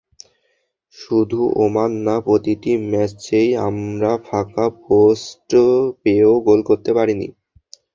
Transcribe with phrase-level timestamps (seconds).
[0.95, 5.49] শুধু ওমান না, প্রতিটি ম্যাচেই আমরা ফাঁকা পোস্ট
[6.01, 7.27] পেয়েও গোল করতে পারিনি।